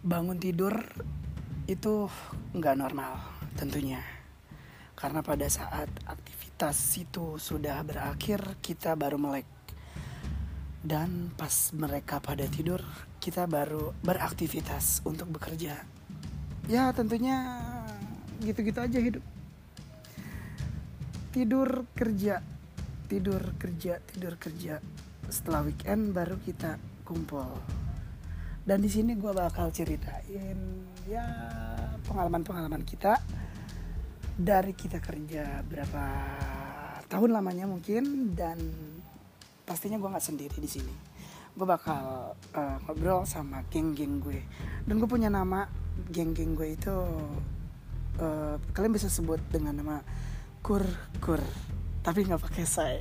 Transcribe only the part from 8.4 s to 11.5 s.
kita baru melek. Dan